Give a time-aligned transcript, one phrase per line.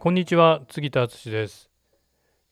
[0.00, 1.70] こんにちは杉田敦です、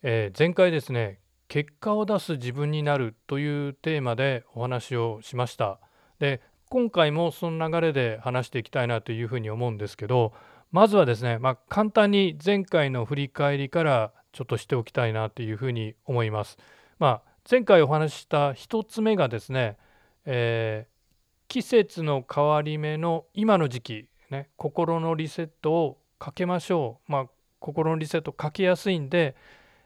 [0.02, 5.78] えー、前回ですね結果を出す自分になるというテーマでお話をしました
[6.18, 6.40] で
[6.70, 10.32] 今回もその流れで話していきたいなというふうに思うんですけど
[10.72, 16.58] まずはですね、まあ、簡単に前回の振り返りからちょっとしておきたいなというふうに思います。
[16.98, 19.78] まあ、前回お話しした1つ目がですね、
[20.24, 27.12] えー、季節の変わり目の今の時期、ね、心のリセットをかけましょう。
[27.12, 27.26] まあ、
[27.58, 29.36] 心のリセットかけやすいんで、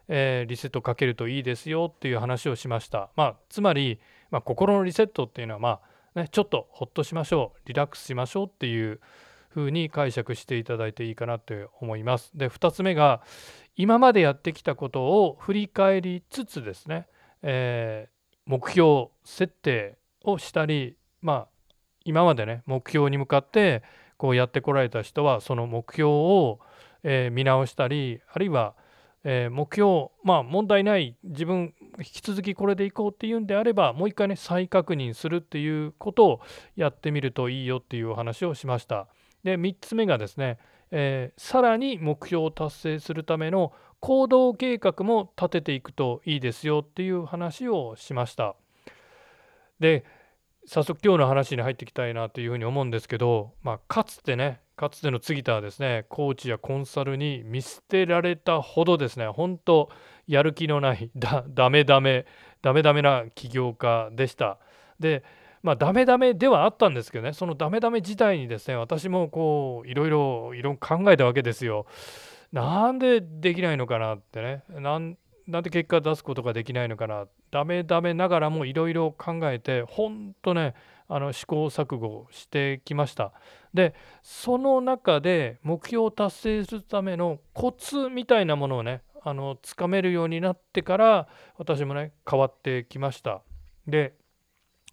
[0.08, 3.10] えー、リセットかけるといいですよっていう話をしました。
[3.16, 5.80] まあ、つまり、まあ、心のリセットっていうのは、ま
[6.14, 9.00] あね、ちょっとほっとしましょうリラックスしましょうっていう
[9.54, 12.30] 風に解釈していただいていいかなと思います。
[12.34, 13.22] で2つ目が
[13.76, 17.06] 今までやってきたことを振り返りつつですね、
[17.42, 21.48] えー、目標設定をしたりまあ
[22.04, 23.82] 今までね目標に向かって
[24.16, 26.60] こうやってこられた人はその目標を
[27.02, 28.74] えー、見直したりあるいは、
[29.24, 36.40] えー、目標まあ問題ない自分引き続きこれでいこうっていうんであればもう一回ね再確認するっていうことを
[36.76, 39.08] やってみるといいよっていうお話をしました。
[39.44, 40.58] で3つ目がですね、
[40.90, 48.56] えー、さらに目標を達成するための行動計画も立てていくといいですよっていう話をしました。
[49.78, 50.04] で
[50.66, 59.90] 早速今日の話に入っていきたいなというふうに思うんですけど、まあ、かつてねかつての杉田はですねコーチやコンサルに見捨てられたほどですね本当
[60.26, 62.24] やる気のない だダメダメ
[62.62, 64.56] ダメダメな起業家でした。
[64.98, 65.22] で
[65.62, 71.84] まあダメダメではあったんですけどねそのダメダメ自体にですね私もこういろいろいろ考えたわけですよ。
[72.50, 75.18] なんでできないのかなってねなん
[75.50, 77.26] なんで結果出すことができないのかな。
[77.50, 80.74] ダメダメながらもいろいろ考えて本当ね
[81.08, 83.32] あの試行錯誤してきました。
[83.74, 93.42] でその中で目標を達成するためのコツみたいなものをねあのつかめるようになってから私もね変わってきました。
[93.86, 94.14] で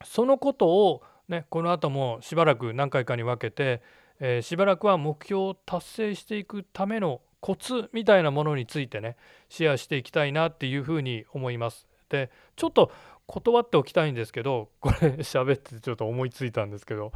[0.03, 3.81] そのことをねこの後もしばらく何回かに分けて、
[4.19, 9.15] えー、しばらくは目標を達成していくためのコツみたいなものについてね
[9.47, 11.87] シェアしていきたいなっていうふうに思います。
[12.09, 12.91] でちょっと
[13.25, 17.13] 断っておきたいんですけど これ喋ってちょっと思いついたんですけど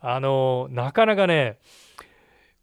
[0.00, 1.60] あのなかなかね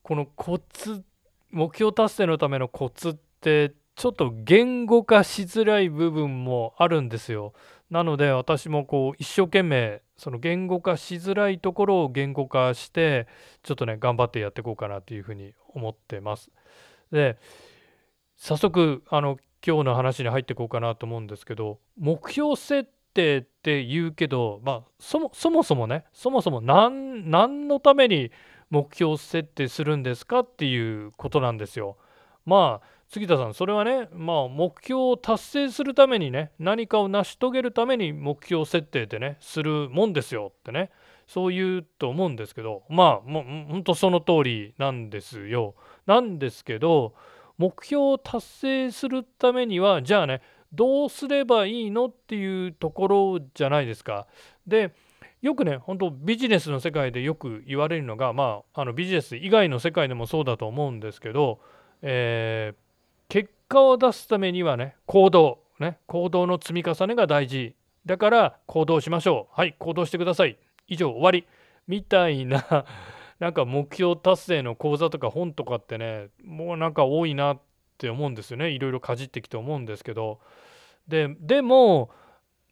[0.04, 1.02] このコツ
[1.50, 7.54] 目標達成のためのコツってちょっと言語化しづらい部分もあるんですよ。
[7.90, 13.28] なので私もこう一生懸命その言語化しづらいところを言語化して
[13.64, 16.52] ちょっとね頑張ってやっていこうかなというふうに思ってます。
[17.12, 17.38] で
[18.36, 28.32] 早速あの今日の話に入っていこうかなと思うんですけど目標設定って言うけど、まあ、そもそもそもねそもそも何のために
[28.70, 31.98] 目標設定するんですかっていうことなんですよ。
[32.46, 40.92] まあ杉田さんそれはねまあ目標を達成するためにね何かを成し遂げるために目標設定ってねするもんですよってね
[41.26, 45.76] そう言うと思うんですけどまあもうほんとその通りなんですよ。
[46.08, 47.14] なんですけど
[47.58, 50.42] 目標を達成するためにはじゃあね
[50.74, 54.28] どうすればいいのっていうところじゃないですか。
[54.66, 54.94] で
[55.42, 61.60] よくね本当ビジネスの世界でよく言われるのがまああのビジネス以外の世界でもそうだと思うんですけど、
[62.02, 62.76] えー、
[63.30, 67.76] 結果を出すためにはね行動ね行動の積み重ねが大事。
[68.06, 69.54] だから行動しましょう。
[69.56, 70.58] はい行動してください。
[70.88, 71.46] 以上終わり。
[71.88, 72.86] みたいな
[73.40, 77.62] なんか目標達成の講座とか本とかってねもうなんか多いなっ
[77.98, 78.70] て思うんですよね。
[78.70, 80.40] いろいろかじってきて思うんですけど。
[81.08, 82.10] ででも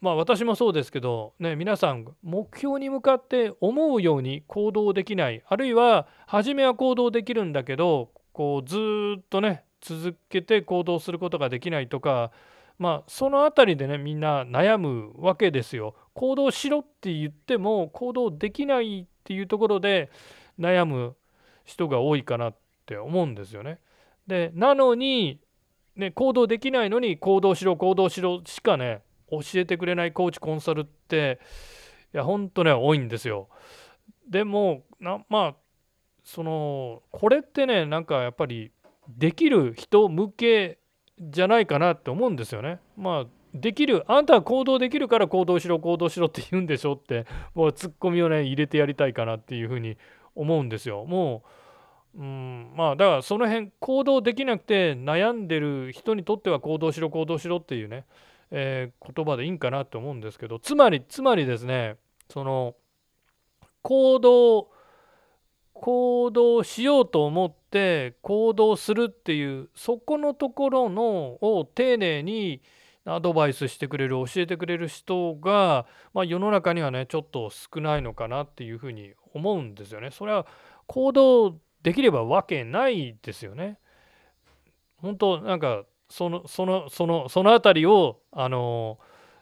[0.02, 5.42] まあ私もそうですけどね皆さん目標に向かって思うように行動できない。
[5.48, 8.78] あるいは初めは行動できるんだけどこうず
[9.20, 12.32] っとね続けて行動することができないとか
[12.78, 15.96] まあその辺りでねみんな悩むわけですよ。
[16.14, 20.10] 行動しろって言っても行動できないっていうところで
[20.60, 21.16] 悩む
[21.64, 22.56] 人が多いかなっ
[22.86, 23.80] て思うんですよね。
[24.28, 25.40] でなのに、
[25.96, 31.40] ね、行動できないのに行動しろ行動しろしかね教えてくれないコーチコンサルって
[32.14, 33.50] いやほんとね多いんですよ。
[34.30, 35.56] でもなまあ
[36.24, 38.72] そのこれってねなんかやっぱり
[39.08, 40.80] できる人向け
[41.20, 42.80] じゃないかなって思うんですよね。
[42.98, 49.98] まあできるあんたは行動できるから行動しろ行動しろって言うんでしょってもうツッコミをね入れてやりたいかなっていうふうに
[50.36, 51.06] 思うんですよ。
[51.06, 51.44] も
[52.16, 58.06] う、うん、まあだからその辺行動できなくて悩んでる人にとっては行動しろ行動しろっていうね、
[58.52, 61.98] えー、言葉でいいんかなと思うんですけどつまりつまりですね
[62.30, 62.76] その
[63.82, 64.70] 行動
[65.74, 72.62] 行動しようと思って行動するっていうそこのところのを丁寧に
[73.06, 80.10] アドバイスしてくれる教えてくれる人が、まあ、世の中にはねちょっと少ないのかなっていうふうに思うんですよね。
[80.12, 80.46] それは
[80.88, 83.78] 行動できればわけないですよね。
[84.98, 89.00] 本当なんかそのそのそのその辺りをあの、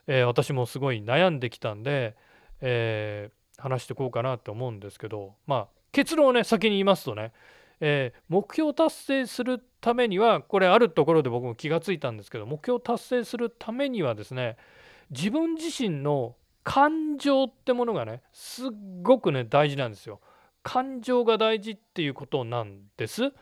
[0.07, 2.18] えー、私もすごい悩んできたんで、
[2.59, 7.31] えー、話してこうかなと思うんですけどまあ結論をね先に言いますとね、
[7.79, 14.57] えー、目標達成するためにはこれあるところで僕も気がついたんですけど目標達成するためにはですね
[15.09, 18.69] 自分自身の感情ってものがねすっ
[19.01, 20.21] ごくね大事なんですよ。
[20.63, 23.33] 感情が大事っていうことなんです。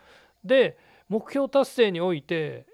[0.44, 2.66] で目標達成において、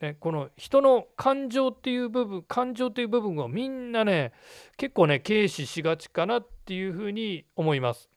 [0.00, 4.32] ね、この人の感情っていう部分感情っていう部分をみんなね
[4.76, 8.10] 結構ね軽視しがちかなっていうふうに思います。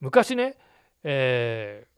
[0.00, 0.56] 昔ね、
[1.04, 1.97] えー、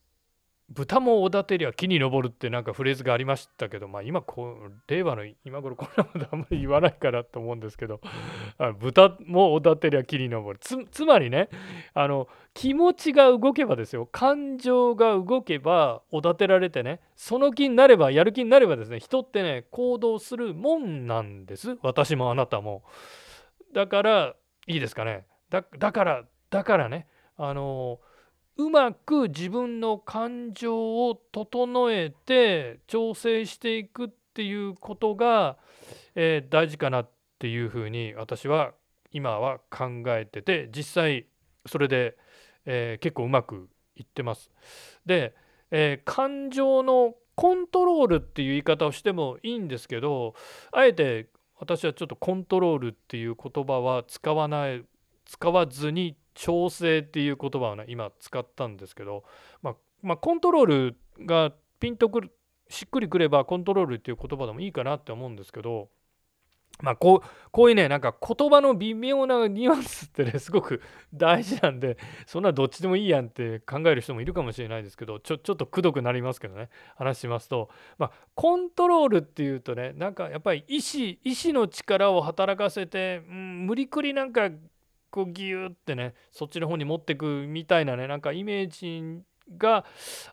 [0.71, 8.01] 豚もおだてりゃ木に登るってなんかフレーズがありましたけど、まあ、今こう令和の今頃こんなことあんまり言わないかなと思うんですけど
[8.59, 10.61] あ豚もおだてりゃ木に登る。
[10.61, 11.49] つまりね
[11.93, 14.07] あの気持ちが動けばですよ。
[14.07, 21.79] 感情が動けばおだてられてねその気になればやる気になればですね人ってね行動するもんなんです。
[21.83, 22.85] 私もあなたも。
[23.73, 24.37] だから
[24.69, 25.27] いいですかね。
[25.51, 27.99] だからだからねあの
[28.61, 35.57] うまく自分の感情を整えて調整していくっていうことが、
[36.15, 38.73] えー、大事かなっていうふうに私は
[39.13, 41.27] 今は考えてて実際
[41.67, 42.19] それで、
[42.67, 44.51] えー、結構うまくいってます。
[45.07, 45.35] で、
[45.71, 50.35] えー、感情のコントロールっていう言い方をしてもいいんですけど
[50.73, 51.29] あえて
[51.59, 54.85] 私はちょっとコントロールっていう言葉は使わない
[55.25, 59.25] 使わずに調整っていう言葉をね今使ったんですけど、
[59.61, 60.97] まあ、まあ、コントロール
[61.27, 62.31] がピンとくる
[62.71, 65.91] しっくりくればコントロールっていう言葉でもいいかなって思うんですけど
[66.81, 70.81] まあこうこういうねなんか言葉の微妙なニュアンスってね すごく
[71.13, 77.69] 大事なんでそんなどっちでもいいやんって考える人もいるかもしれないですけどちょちょっとくどくなりますけどね話しますと。
[77.99, 84.49] まあコントロールっていうとねなんかやっぱり意志意志の力を働かせて、うん、無理くりなんか
[85.11, 89.23] こうギューってねそっちの方に持ってくみたいなねなんかイメージ
[89.57, 89.85] が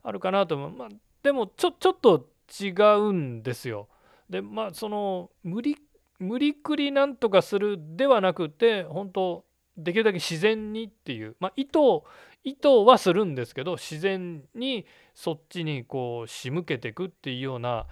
[0.04, 0.90] あるかなと思う、まあ、
[1.24, 2.28] でもちょちょっと
[2.62, 3.90] 違うんですよ。
[4.30, 5.78] でまあその無理
[6.20, 9.46] 無理くりなんとかするではなくて本当
[9.78, 11.80] できるだけ自然にっていうまあ意図
[12.44, 17.88] 意図はするんですけど自然にそっちにこう仕向けていくっていうような、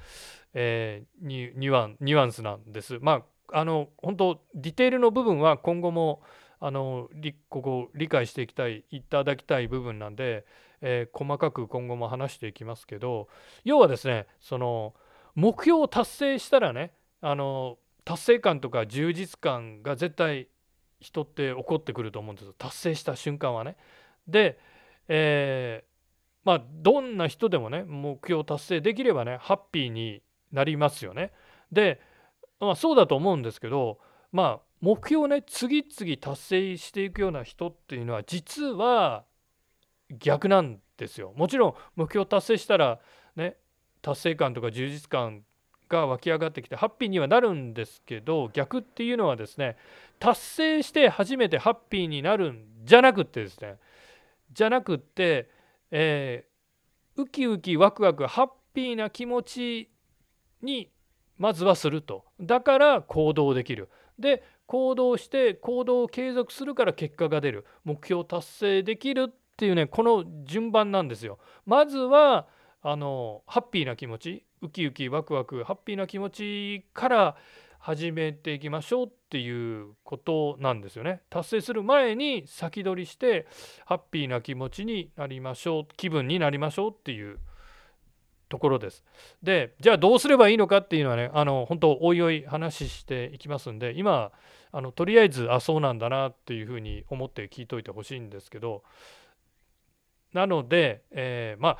[0.54, 2.98] えー、ニュアンニュアンスなんです。
[3.02, 6.22] まああの本当ディテールの部分は今後も
[6.66, 7.10] あの
[7.50, 10.48] ここ理解していきたいいただきたい部分なんで、
[10.82, 13.28] えー、細かく今後も話していきますけど
[13.64, 14.96] 要はですねその
[15.36, 16.92] 目標を達成したらね
[17.22, 20.48] あの達成感とか充実感が絶対
[21.00, 23.78] 人って起こってくると思うんです達成した瞬間はね。
[24.28, 24.58] で、
[25.08, 25.88] えー、
[26.46, 31.32] まあどんな人でもね目標達成できればねハッピーになりますよね。
[31.72, 32.02] で、
[32.60, 34.00] まあ、そうだと思うんですけど
[34.32, 39.26] まあ目標をね次々達成していくような人っていうのは実は
[40.20, 41.34] 逆なんですよ。
[41.36, 43.00] もちろん目標達成したら
[43.36, 43.58] ね
[44.02, 45.44] 達成感とか充実感
[45.90, 49.78] が湧き上がってきてハッピーにはなるんですけど逆っていうのはですね
[50.20, 53.78] 達成して初めてハッピーになるんじゃなくってですね
[54.52, 55.50] じゃなくって、
[55.92, 59.90] えー、ウキウキワクワクハッピーな気持ち
[60.62, 60.90] に
[61.38, 71.40] まずはするとだから行動できるで行動して行動を継続するから結果が出る目標達成できるっていうねこの順番なんですよ。
[71.66, 72.48] まずは
[72.82, 77.36] あのハッピーな気持ちウキウキワクワクハッピーな気持ちから
[77.80, 81.22] 始めていきましょうっていうことなんですよね。
[81.30, 83.46] 達成する前に先取りして
[83.86, 87.38] ハッピーな気持ちになりましょう気分になりましょうっていう
[88.50, 89.04] ところです。
[89.44, 94.32] でじゃあどうすればいいのかっていうのはねあの本当おいおい話していきますんで今
[94.72, 98.84] あのとりあえずあそうなんだなっていうふうに思って聞いといてほしいんですけど
[100.34, 101.78] なので、えー、ま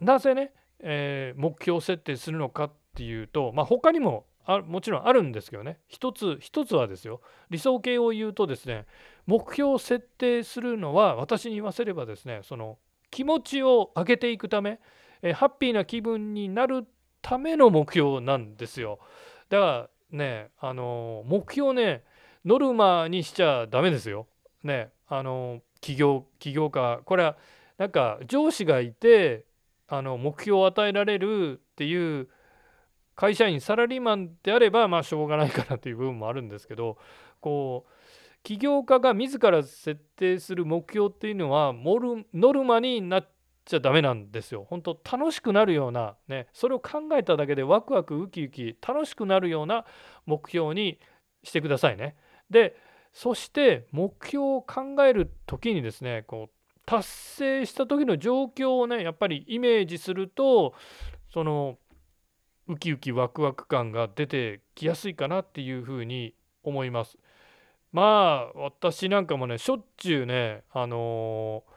[0.00, 7.20] なぜね、えー、目標設定するのかっていうと、まあ、他にもあもちろんあるんですけどね一つ一つはですよ
[7.50, 8.86] 理想形を言うとですね
[9.26, 12.78] 目標を設定するのは私に言わせればですねその
[13.10, 14.78] 気持ちを上げていくため
[15.22, 16.86] えハッピーな気分になる
[17.22, 18.98] ための目標なんですよ。
[19.48, 22.04] だからねあの目標ね
[22.44, 24.26] ノルマにしちゃダメですよ。
[24.62, 27.36] ねあの起業起業家これは
[27.78, 29.44] なんか上司がいて
[29.88, 32.28] あの目標を与えられるっていう
[33.14, 36.98] 会社員サラリーマンであればまあしょうがないかなという部分もあるんですけど
[37.40, 37.92] こう
[38.42, 43.28] 起業家が自ら設定する目標っていうのはノルマになっ
[43.66, 44.64] ちゃダメなんですよ。
[44.68, 49.84] 本当楽しくなるようなねそれを考えただけでワクワクウキウキ楽しくなるような
[50.24, 50.98] 目標に
[51.42, 52.16] してくださいね。
[52.48, 52.76] で
[53.12, 60.74] そして目標を考える時にですねこう達成した時の状況をねやっぱりイメージすると
[61.32, 61.78] その
[62.68, 67.18] ウキウキワクワク感が出てきやすいかなっていうふうに思います。
[67.92, 71.75] まあ私なんかもねしょっちゅうねあのー、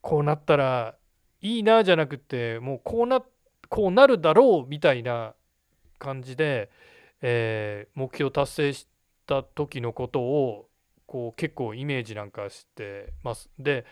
[0.00, 0.94] こうなったら
[1.40, 3.22] いいなじゃなくてもうこうな
[3.68, 5.34] こうなるだろうみたいな
[5.98, 6.70] 感じで、
[7.22, 8.88] えー、目標達成し
[9.26, 10.68] た時のことを
[11.06, 13.50] こう結構イメージなんかしてます。
[13.58, 13.84] で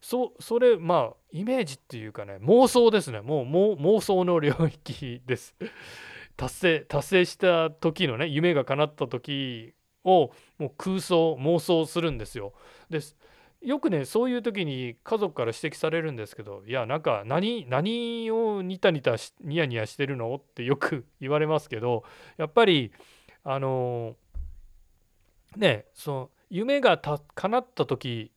[0.00, 5.54] そそれまあイメージっていうかね妄想ですねもう妄想の領域です
[6.36, 12.54] 達成達成した時のね夢が叶った時をもう空想妄想するんですよ。
[12.88, 13.16] です
[13.62, 20.34] よくねそういう時に家族から指摘されるんですけどいやなんか何何をニタニタニヤニヤしてるの？
[20.34, 22.04] ってよく 言われますけど
[22.38, 22.90] やっぱり
[23.44, 24.16] あの
[25.56, 28.32] ねその夢がた叶った時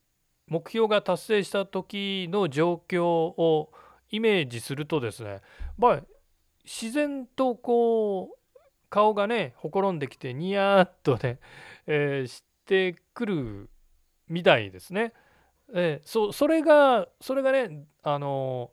[0.47, 3.71] 目標が達成した時の状況を
[4.09, 5.41] イメージするとですね
[5.77, 6.03] まあ
[6.65, 11.39] 自然とこう顔がねほころんできてニヤーっとね、
[11.87, 13.69] えー、してくる
[14.33, 15.13] みたいですね。
[15.73, 18.71] えー、そそれがそれがねあの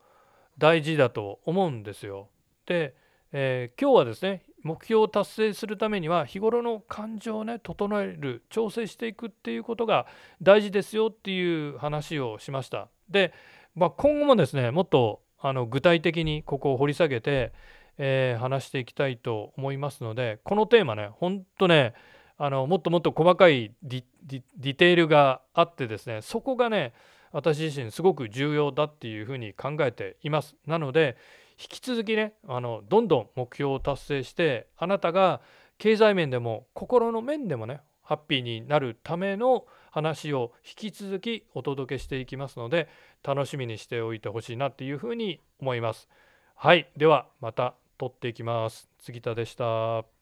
[0.59, 2.29] 大事だと思うんですよ。
[2.67, 2.95] で、
[3.33, 10.07] えー、今日はですね目標を達成するためには日頃の感情をね整える調整していくっていうことが
[10.43, 12.89] 大事ですよっていう話をしました。
[13.09, 13.33] で、
[13.75, 17.53] まあ、今後もですねもっとあの具体的にここを掘り下げて、
[17.99, 21.95] えー、話していきたいと思いますのでこのテーマねほんとね
[22.43, 26.95] あのもっともっと細かいディテールがあってですねそこがね
[27.33, 30.57] 私自身すごく重要だっていうふうに考えています。
[30.67, 31.19] なので
[31.61, 35.43] 引き続きねあのどんどん目標を達成してあなたが
[35.77, 42.89] 経済面でも心の面でもねハッピーになるための話を引き続きお届けしていきますので
[43.23, 46.09] 楽しみにしておいてほしいなっていうふうに思います。
[46.55, 48.89] はいではまた撮っていきます。
[48.99, 50.20] 杉田でした。